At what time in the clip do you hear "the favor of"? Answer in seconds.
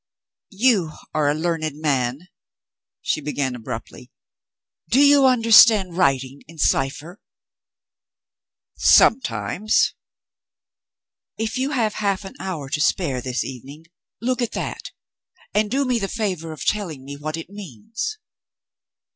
15.99-16.65